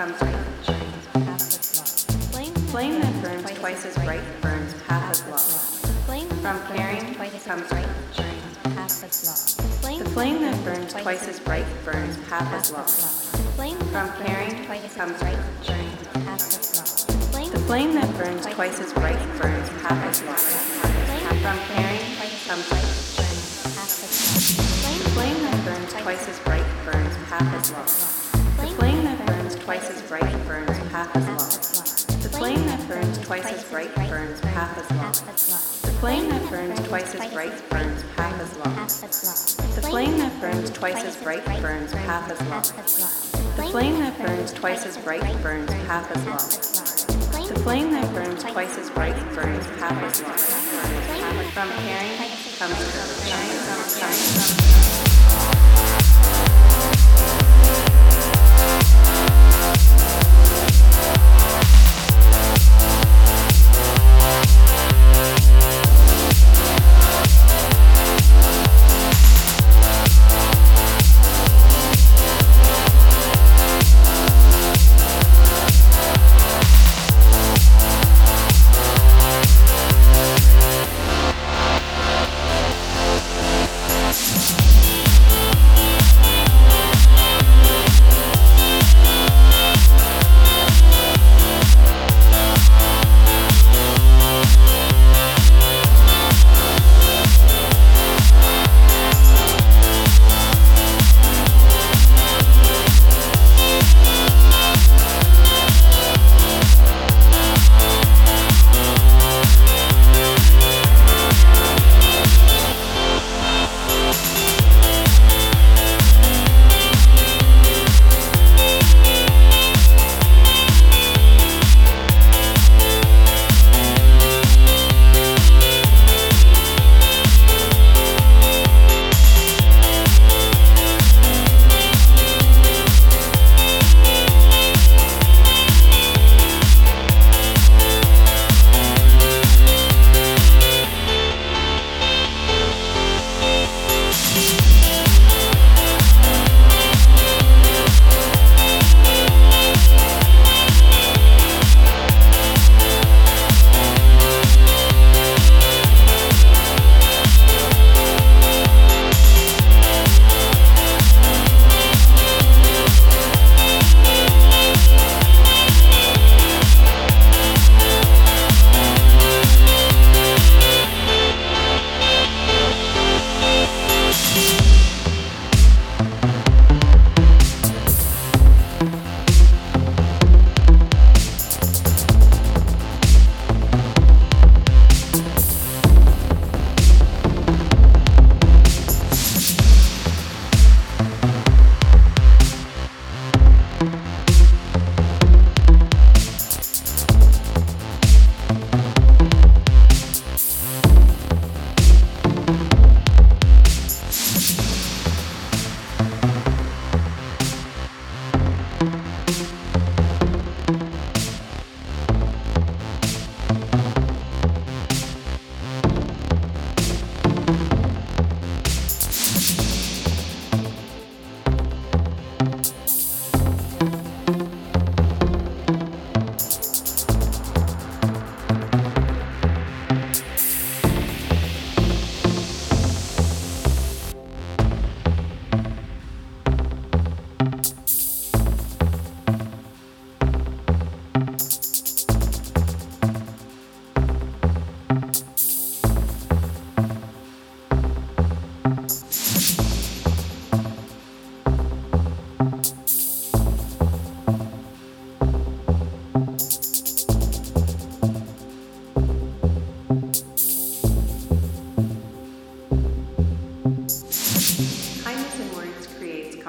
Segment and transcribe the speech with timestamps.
[0.00, 0.16] becomes
[2.32, 2.54] flame.
[2.70, 5.38] Flame that burns twice as bright burns half as long.
[6.40, 7.88] From caring comes flame.
[9.98, 12.88] The flame that burns twice as bright burns half as long.
[13.92, 15.18] From caring comes
[17.50, 20.36] the flame that burns twice as bright burns half as long.
[21.42, 22.00] From caring
[22.46, 22.88] comes flame.
[24.98, 28.09] The flame that burns twice as bright burns half as long.
[33.88, 35.12] Bright burns half as long.
[35.82, 38.74] The flame that burns twice as bright burns half as long.
[39.74, 42.62] The flame that burns twice as bright burns half as long.
[43.56, 47.46] The flame that burns twice as bright burns half as long.
[47.48, 50.36] The flame that burns twice as bright burns half as long.
[51.52, 52.18] From caring
[52.58, 53.30] comes courage.
[53.98, 55.79] Caring.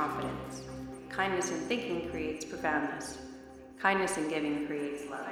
[0.02, 0.64] Confidence.
[1.10, 3.20] Kindness in thinking creates profoundness.
[3.80, 5.28] Kindness in giving creates love.